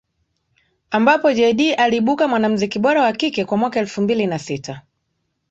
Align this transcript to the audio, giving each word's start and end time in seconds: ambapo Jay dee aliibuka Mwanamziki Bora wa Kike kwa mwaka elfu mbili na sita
ambapo 0.91 1.31
Jay 1.33 1.53
dee 1.53 1.73
aliibuka 1.73 2.27
Mwanamziki 2.27 2.79
Bora 2.79 3.01
wa 3.01 3.11
Kike 3.13 3.45
kwa 3.45 3.57
mwaka 3.57 3.79
elfu 3.79 4.01
mbili 4.01 4.27
na 4.27 4.39
sita 4.39 4.81